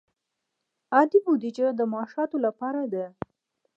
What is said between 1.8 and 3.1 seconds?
معاشاتو لپاره ده